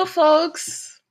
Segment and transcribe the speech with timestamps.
[0.00, 1.02] Hello folks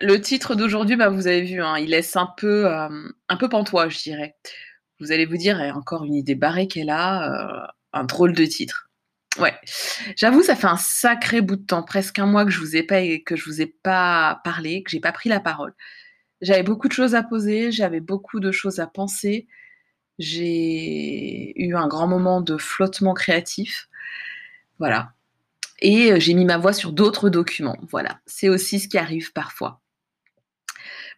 [0.00, 2.88] Le titre d'aujourd'hui, bah, vous avez vu, hein, il laisse un peu, euh,
[3.28, 4.36] un peu pantois, je dirais.
[5.00, 8.44] Vous allez vous dire, eh, encore une idée barrée qu'elle a, euh, un drôle de
[8.44, 8.90] titre.
[9.40, 9.56] Ouais,
[10.16, 12.84] j'avoue, ça fait un sacré bout de temps, presque un mois que je vous ai
[12.84, 15.74] pas, que je vous ai pas parlé, que j'ai pas pris la parole.
[16.40, 19.48] J'avais beaucoup de choses à poser, j'avais beaucoup de choses à penser.
[20.20, 23.88] J'ai eu un grand moment de flottement créatif.
[24.78, 25.12] Voilà,
[25.80, 27.78] et euh, j'ai mis ma voix sur d'autres documents.
[27.90, 29.80] Voilà, c'est aussi ce qui arrive parfois.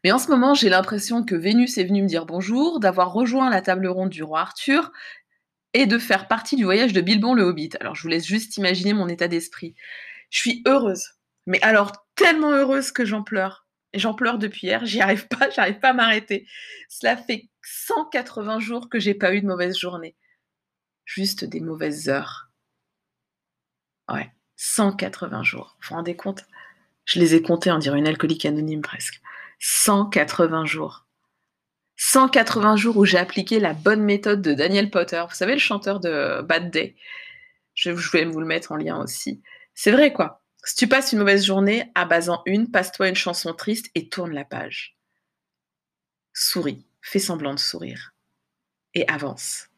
[0.05, 3.51] Mais en ce moment, j'ai l'impression que Vénus est venue me dire bonjour, d'avoir rejoint
[3.51, 4.91] la table ronde du roi Arthur
[5.75, 7.71] et de faire partie du voyage de Bilbon le Hobbit.
[7.81, 9.75] Alors je vous laisse juste imaginer mon état d'esprit.
[10.31, 11.05] Je suis heureuse,
[11.47, 13.67] mais alors tellement heureuse que j'en pleure.
[13.95, 16.47] J'en pleure depuis hier, j'y arrive pas, j'arrive pas à m'arrêter.
[16.89, 20.17] Cela fait 180 jours que j'ai pas eu de mauvaise journée.
[21.05, 22.51] Juste des mauvaises heures.
[24.09, 24.31] Ouais.
[24.61, 25.77] 180 jours.
[25.81, 26.45] Vous vous rendez compte?
[27.07, 29.23] Je les ai comptés, on dirait une alcoolique anonyme presque.
[29.59, 31.07] 180 jours.
[31.97, 35.23] 180 jours où j'ai appliqué la bonne méthode de Daniel Potter.
[35.27, 36.95] Vous savez, le chanteur de Bad Day?
[37.73, 39.43] Je vais vous le mettre en lien aussi.
[39.75, 40.43] C'est vrai, quoi.
[40.63, 44.45] Si tu passes une mauvaise journée, en une, passe-toi une chanson triste et tourne la
[44.45, 44.99] page.
[46.35, 48.13] Souris, fais semblant de sourire.
[48.93, 49.69] Et avance.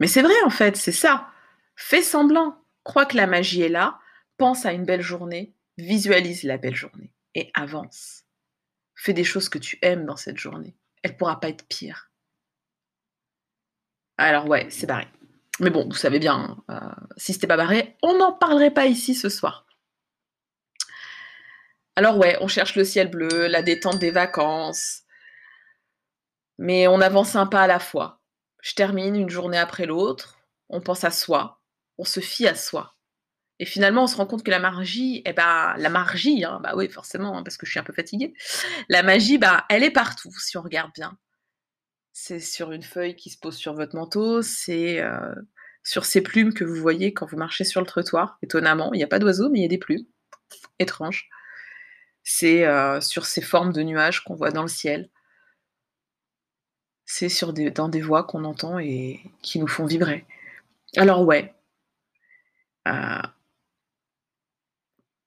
[0.00, 1.28] Mais c'est vrai, en fait, c'est ça.
[1.74, 3.98] Fais semblant crois que la magie est là,
[4.38, 8.22] pense à une belle journée, visualise la belle journée et avance.
[8.94, 10.76] Fais des choses que tu aimes dans cette journée.
[11.02, 12.10] Elle ne pourra pas être pire.
[14.16, 15.08] Alors ouais, c'est barré.
[15.60, 16.78] Mais bon, vous savez bien, euh,
[17.16, 19.66] si c'était pas barré, on n'en parlerait pas ici ce soir.
[21.96, 25.02] Alors ouais, on cherche le ciel bleu, la détente des vacances,
[26.58, 28.20] mais on avance un pas à la fois.
[28.62, 31.60] Je termine une journée après l'autre, on pense à soi,
[31.98, 32.96] on se fie à soi.
[33.58, 36.74] Et finalement, on se rend compte que la magie, eh ben, la magie, hein, bah
[36.76, 38.34] oui, forcément, hein, parce que je suis un peu fatiguée,
[38.88, 41.16] la magie, bah, elle est partout, si on regarde bien.
[42.12, 45.34] C'est sur une feuille qui se pose sur votre manteau, c'est euh,
[45.84, 48.92] sur ces plumes que vous voyez quand vous marchez sur le trottoir, étonnamment.
[48.92, 50.04] Il n'y a pas d'oiseaux, mais il y a des plumes.
[50.78, 51.28] Étrange.
[52.24, 55.10] C'est euh, sur ces formes de nuages qu'on voit dans le ciel.
[57.04, 60.26] C'est sur dans des voix qu'on entend et qui nous font vibrer.
[60.96, 61.54] Alors ouais,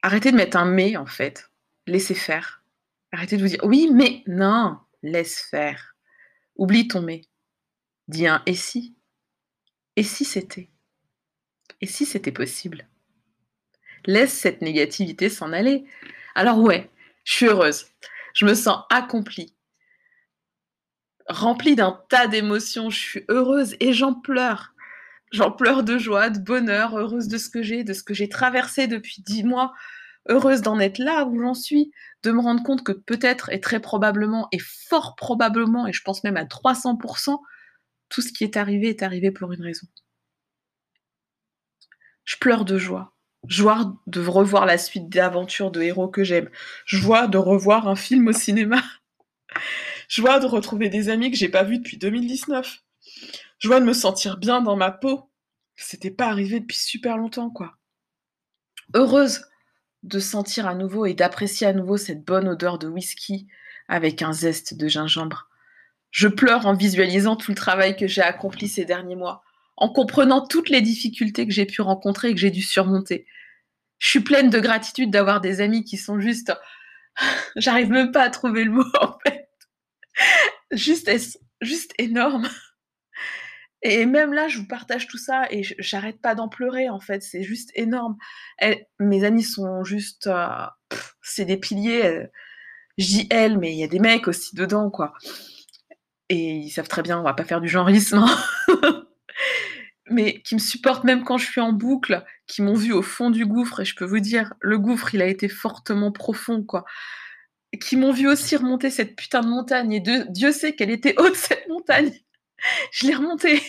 [0.01, 1.49] arrêtez de mettre un mais en fait.
[1.87, 2.63] Laissez faire.
[3.11, 5.95] Arrêtez de vous dire oui, mais non, laisse faire.
[6.55, 7.21] Oublie ton mais.
[8.07, 8.95] Dis un et si?
[9.95, 10.69] Et si c'était?
[11.81, 12.87] Et si c'était possible?
[14.05, 15.85] Laisse cette négativité s'en aller.
[16.35, 16.89] Alors ouais,
[17.23, 17.87] je suis heureuse.
[18.33, 19.53] Je me sens accomplie.
[21.27, 22.89] Remplie d'un tas d'émotions.
[22.89, 24.73] Je suis heureuse et j'en pleure.
[25.31, 28.29] J'en pleure de joie, de bonheur, heureuse de ce que j'ai, de ce que j'ai
[28.29, 29.73] traversé depuis dix mois,
[30.27, 31.91] heureuse d'en être là où j'en suis,
[32.23, 36.23] de me rendre compte que peut-être et très probablement et fort probablement, et je pense
[36.23, 37.39] même à 300%,
[38.09, 39.87] tout ce qui est arrivé est arrivé pour une raison.
[42.25, 43.13] Je pleure de joie.
[43.47, 46.49] Joie de revoir la suite des aventures de héros que j'aime.
[46.85, 48.81] Joie de revoir un film au cinéma.
[50.09, 52.79] Joie de retrouver des amis que j'ai pas vus depuis 2019
[53.59, 55.29] joie de me sentir bien dans ma peau.
[55.75, 57.77] C'était pas arrivé depuis super longtemps, quoi.
[58.93, 59.45] Heureuse
[60.03, 63.47] de sentir à nouveau et d'apprécier à nouveau cette bonne odeur de whisky
[63.87, 65.49] avec un zeste de gingembre.
[66.11, 69.43] Je pleure en visualisant tout le travail que j'ai accompli ces derniers mois,
[69.77, 73.25] en comprenant toutes les difficultés que j'ai pu rencontrer et que j'ai dû surmonter.
[73.99, 76.53] Je suis pleine de gratitude d'avoir des amis qui sont juste.
[77.55, 79.49] J'arrive même pas à trouver le mot en fait.
[80.71, 81.11] Juste,
[81.61, 82.47] juste énorme.
[83.81, 87.23] Et même là, je vous partage tout ça et j'arrête pas d'en pleurer en fait,
[87.23, 88.17] c'est juste énorme.
[88.99, 90.65] mes amis sont juste, euh,
[91.21, 92.05] c'est des piliers.
[92.05, 92.27] Euh,
[93.29, 95.13] elles, mais il y a des mecs aussi dedans quoi.
[96.29, 98.37] Et ils savent très bien, on va pas faire du genreisme, hein.
[100.09, 103.29] mais qui me supportent même quand je suis en boucle, qui m'ont vu au fond
[103.29, 106.83] du gouffre et je peux vous dire, le gouffre il a été fortement profond quoi.
[107.81, 111.35] Qui m'ont vu aussi remonter cette putain de montagne et Dieu sait qu'elle était haute
[111.35, 112.11] cette montagne
[112.91, 113.61] je l'ai remonté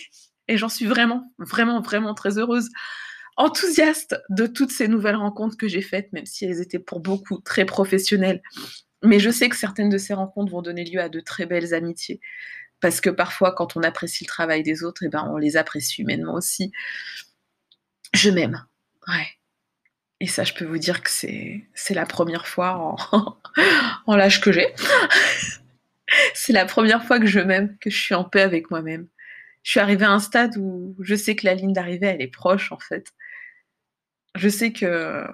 [0.47, 2.69] et j'en suis vraiment, vraiment, vraiment très heureuse.
[3.37, 7.39] Enthousiaste de toutes ces nouvelles rencontres que j'ai faites, même si elles étaient pour beaucoup
[7.39, 8.41] très professionnelles.
[9.03, 11.73] Mais je sais que certaines de ces rencontres vont donner lieu à de très belles
[11.73, 12.19] amitiés.
[12.81, 16.01] Parce que parfois, quand on apprécie le travail des autres, eh ben, on les apprécie
[16.01, 16.71] humainement aussi.
[18.13, 18.65] Je m'aime.
[19.07, 19.27] Ouais.
[20.19, 23.37] Et ça, je peux vous dire que c'est, la première fois en,
[24.05, 24.67] en l'âge que j'ai
[26.33, 29.07] c'est la première fois que je m'aime, que je suis en paix avec moi-même.
[29.63, 32.27] Je suis arrivée à un stade où je sais que la ligne d'arrivée, elle est
[32.27, 33.13] proche, en fait.
[34.35, 35.27] Je sais que,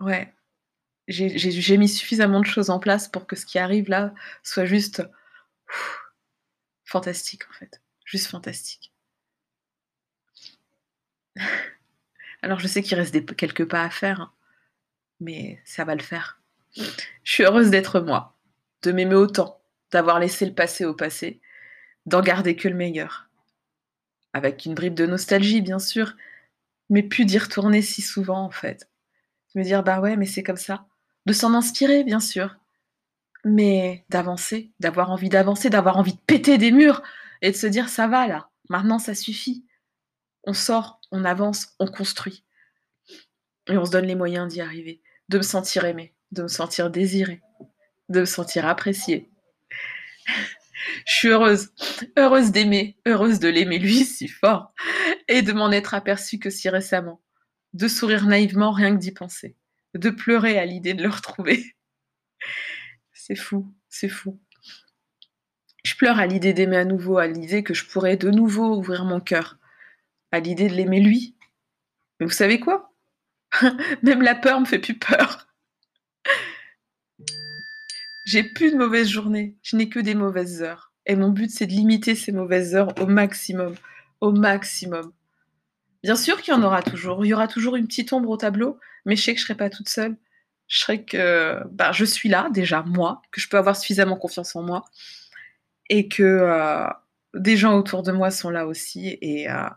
[0.00, 0.32] ouais,
[1.08, 4.12] j'ai mis suffisamment de choses en place pour que ce qui arrive là
[4.42, 5.02] soit juste
[6.84, 7.80] fantastique en fait.
[8.04, 8.92] Juste fantastique.
[12.42, 14.32] Alors je sais qu'il reste quelques pas à faire, hein,
[15.20, 16.40] mais ça va le faire.
[16.76, 18.36] Je suis heureuse d'être moi,
[18.82, 19.57] de m'aimer autant,
[19.90, 21.40] d'avoir laissé le passé au passé,
[22.06, 23.28] d'en garder que le meilleur.
[24.32, 26.14] Avec une bribe de nostalgie, bien sûr,
[26.90, 28.88] mais plus d'y retourner si souvent, en fait.
[29.54, 30.86] De me dire, bah ouais, mais c'est comme ça.
[31.26, 32.56] De s'en inspirer, bien sûr.
[33.44, 37.02] Mais d'avancer, d'avoir envie d'avancer, d'avoir envie de péter des murs
[37.42, 39.64] et de se dire, ça va là, maintenant ça suffit.
[40.44, 42.44] On sort, on avance, on construit.
[43.68, 45.02] Et on se donne les moyens d'y arriver.
[45.28, 47.42] De me sentir aimé, de me sentir désiré,
[48.08, 49.30] de me sentir apprécié.
[51.06, 51.70] Je suis heureuse,
[52.16, 54.72] heureuse d'aimer, heureuse de l'aimer lui si fort,
[55.26, 57.20] et de m'en être aperçue que si récemment,
[57.74, 59.56] de sourire naïvement rien que d'y penser,
[59.94, 61.76] de pleurer à l'idée de le retrouver.
[63.12, 64.40] C'est fou, c'est fou.
[65.84, 69.04] Je pleure à l'idée d'aimer à nouveau, à l'idée que je pourrais de nouveau ouvrir
[69.04, 69.58] mon cœur,
[70.32, 71.34] à l'idée de l'aimer lui.
[72.20, 72.92] Mais vous savez quoi?
[74.02, 75.47] Même la peur me fait plus peur.
[78.28, 80.92] J'ai plus de mauvaises journées, je n'ai que des mauvaises heures.
[81.06, 83.74] Et mon but, c'est de limiter ces mauvaises heures au maximum.
[84.20, 85.14] Au maximum.
[86.02, 87.24] Bien sûr qu'il y en aura toujours.
[87.24, 89.46] Il y aura toujours une petite ombre au tableau, mais je sais que je ne
[89.46, 90.18] serai pas toute seule.
[90.66, 94.54] Je serai que bah, je suis là, déjà, moi, que je peux avoir suffisamment confiance
[94.54, 94.84] en moi.
[95.88, 96.86] Et que euh,
[97.32, 99.70] des gens autour de moi sont là aussi et euh,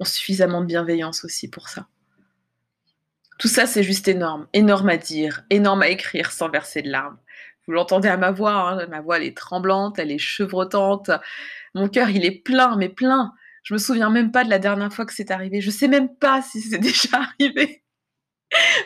[0.00, 1.86] ont suffisamment de bienveillance aussi pour ça.
[3.38, 4.48] Tout ça, c'est juste énorme.
[4.52, 7.16] Énorme à dire, énorme à écrire sans verser de larmes.
[7.66, 11.10] Vous l'entendez à ma voix, hein, ma voix elle est tremblante, elle est chevrotante.
[11.74, 13.32] Mon cœur il est plein, mais plein.
[13.64, 15.60] Je me souviens même pas de la dernière fois que c'est arrivé.
[15.60, 17.82] Je sais même pas si c'est déjà arrivé.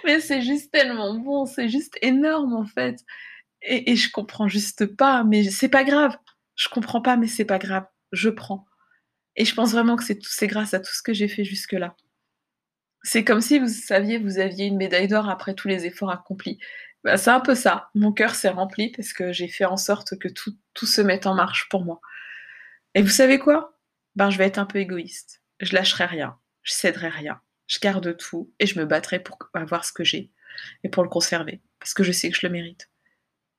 [0.04, 3.00] mais c'est juste tellement bon, c'est juste énorme en fait.
[3.62, 6.16] Et, et je comprends juste pas, mais c'est pas grave.
[6.56, 7.86] Je comprends pas, mais c'est pas grave.
[8.12, 8.66] Je prends.
[9.36, 11.96] Et je pense vraiment que c'est grâce à tout ce que j'ai fait jusque-là.
[13.02, 16.58] C'est comme si vous saviez, vous aviez une médaille d'or après tous les efforts accomplis.
[17.04, 17.90] Bah, c'est un peu ça.
[17.94, 20.54] Mon cœur s'est rempli parce que j'ai fait en sorte que tout,
[20.86, 22.00] se mette en marche pour moi.
[22.94, 23.78] Et vous savez quoi?
[24.16, 25.42] Ben, je vais être un peu égoïste.
[25.60, 26.38] Je lâcherai rien.
[26.62, 27.40] Je céderai rien.
[27.66, 30.32] Je garde tout et je me battrai pour avoir ce que j'ai
[30.82, 32.90] et pour le conserver parce que je sais que je le mérite.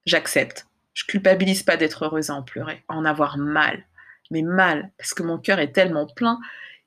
[0.06, 0.68] J'accepte.
[0.94, 3.86] Je culpabilise pas d'être heureuse à en pleurer, à en avoir mal.
[4.30, 6.40] Mais mal parce que mon cœur est tellement plein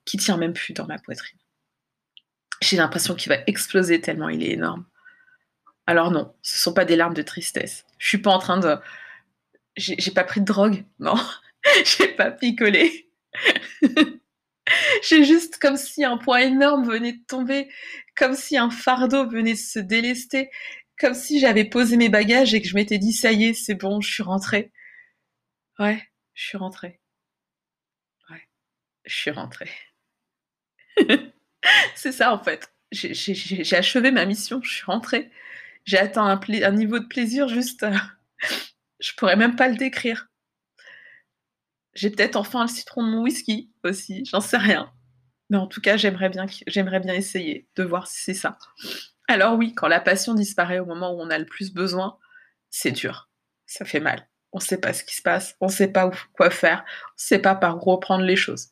[0.05, 1.39] qu'il tient même plus dans ma poitrine.
[2.63, 4.87] J'ai l'impression qu'il va exploser tellement il est énorme.
[5.87, 7.85] Alors non, ce sont pas des larmes de tristesse.
[7.99, 8.77] Je suis pas en train de.
[9.77, 11.17] J'ai pas pris de drogue, non.
[11.85, 13.11] J'ai pas picolé.
[15.03, 17.69] J'ai juste comme si un poids énorme venait de tomber,
[18.17, 20.51] comme si un fardeau venait de se délester,
[20.99, 23.75] comme si j'avais posé mes bagages et que je m'étais dit ça y est, c'est
[23.75, 24.73] bon, je suis rentrée.
[25.79, 26.03] Ouais,
[26.35, 27.01] je suis rentrée.
[28.31, 28.49] Ouais,
[29.05, 29.71] je suis rentrée.
[31.95, 32.73] c'est ça en fait.
[32.93, 35.31] J'ai achevé ma mission, je suis rentrée
[35.85, 37.83] j'ai atteint un, niveau de plaisir juste.
[37.83, 37.97] Euh,
[39.01, 40.29] je pourrais même pas le décrire.
[41.95, 44.93] J'ai peut-être enfin le citron de mon whisky aussi, j'en sais rien.
[45.51, 46.47] Mais en tout cas, j'aimerais bien,
[47.15, 48.59] essayer de voir si c'est ça.
[49.29, 52.19] Alors oui, quand la passion disparaît au moment où on a le plus besoin,
[52.71, 53.31] c'est dur.
[53.67, 54.29] Ça fait mal.
[54.53, 56.85] On ne sait pas ce qui se passe, on ne sait pas quoi faire, on
[56.85, 58.69] ne sait pas par où reprendre les choses.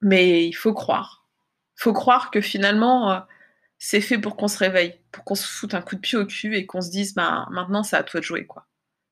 [0.00, 1.26] Mais il faut croire.
[1.78, 3.20] Il faut croire que finalement, euh,
[3.78, 6.26] c'est fait pour qu'on se réveille, pour qu'on se foute un coup de pied au
[6.26, 8.66] cul et qu'on se dise bah, maintenant c'est à toi de jouer quoi.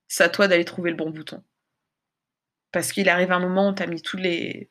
[0.06, 1.42] C'est à toi d'aller trouver le bon bouton.
[2.72, 4.70] Parce qu'il arrive un moment où t'as mis les.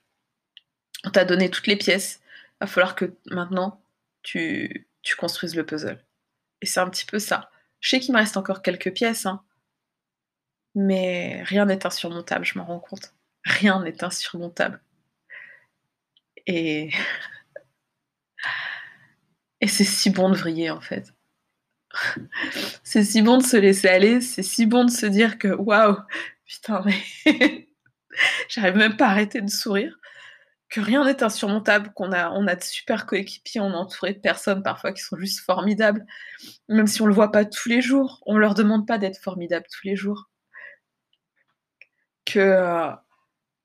[1.03, 2.21] On t'a donné toutes les pièces.
[2.51, 3.83] Il va falloir que maintenant
[4.21, 6.05] tu, tu construises le puzzle.
[6.61, 7.49] Et c'est un petit peu ça.
[7.79, 9.43] Je sais qu'il me reste encore quelques pièces, hein.
[10.75, 13.15] mais rien n'est insurmontable, je m'en rends compte.
[13.43, 14.83] Rien n'est insurmontable.
[16.45, 16.91] Et
[19.61, 21.13] Et c'est si bon de vriller en fait.
[22.83, 25.97] c'est si bon de se laisser aller, c'est si bon de se dire que waouh,
[26.45, 26.99] putain, mais
[28.49, 29.99] j'arrive même pas à arrêter de sourire,
[30.69, 34.19] que rien n'est insurmontable, qu'on a, on a de super coéquipiers, on est entouré de
[34.19, 36.05] personnes parfois qui sont juste formidables,
[36.69, 39.65] même si on le voit pas tous les jours, on leur demande pas d'être formidables
[39.71, 40.29] tous les jours.
[42.25, 42.89] Que, euh,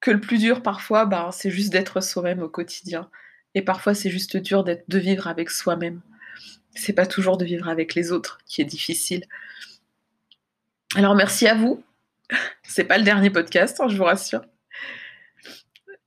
[0.01, 3.09] que le plus dur parfois, bah, c'est juste d'être soi-même au quotidien
[3.55, 6.03] et parfois, c'est juste dur de vivre avec soi-même.
[6.75, 9.25] C'est pas toujours de vivre avec les autres qui est difficile.
[10.95, 11.83] Alors, merci à vous.
[12.63, 14.43] C'est pas le dernier podcast, hein, je vous rassure.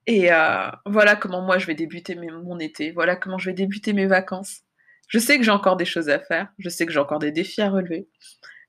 [0.08, 2.92] Et euh, voilà comment moi je vais débuter mon été.
[2.92, 4.62] Voilà comment je vais débuter mes vacances.
[5.08, 7.32] Je sais que j'ai encore des choses à faire, je sais que j'ai encore des
[7.32, 8.08] défis à relever.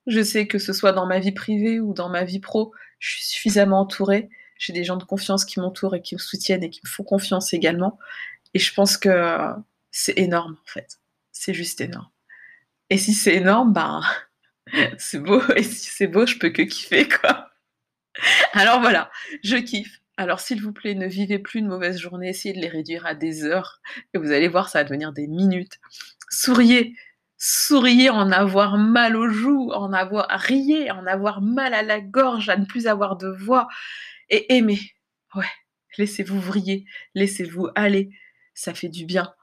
[0.06, 3.12] Je sais que ce soit dans ma vie privée ou dans ma vie pro, je
[3.12, 4.28] suis suffisamment entourée.
[4.58, 7.04] J'ai des gens de confiance qui m'entourent et qui me soutiennent et qui me font
[7.04, 7.98] confiance également.
[8.54, 9.36] Et je pense que
[9.90, 10.98] c'est énorme en fait.
[11.32, 12.10] C'est juste énorme.
[12.90, 14.02] Et si c'est énorme, ben
[14.98, 15.42] c'est beau.
[15.56, 17.50] Et si c'est beau, je peux que kiffer quoi.
[18.52, 19.10] Alors voilà,
[19.42, 20.00] je kiffe.
[20.18, 23.14] Alors s'il vous plaît, ne vivez plus de mauvaises journées, essayez de les réduire à
[23.14, 23.80] des heures.
[24.14, 25.78] Et vous allez voir, ça va devenir des minutes.
[26.28, 26.94] Souriez,
[27.38, 32.50] souriez, en avoir mal aux joues, en avoir riez, en avoir mal à la gorge,
[32.50, 33.68] à ne plus avoir de voix.
[34.28, 34.80] Et aimez.
[35.34, 35.46] Ouais,
[35.96, 36.84] laissez-vous vriller,
[37.14, 38.10] laissez-vous aller.
[38.54, 39.34] Ça fait du bien.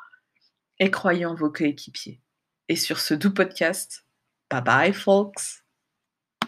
[0.79, 2.21] Et croyez en vos coéquipiers.
[2.69, 4.05] Et sur ce doux podcast,
[4.49, 5.63] bye bye folks.